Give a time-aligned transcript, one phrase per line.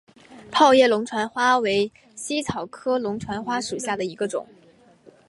[0.51, 4.47] 泡叶龙船花为茜草科龙船花属下的一个种。